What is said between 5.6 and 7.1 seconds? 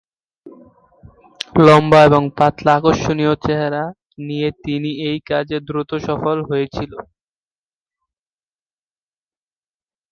দ্রুত সফল হয়েছিল।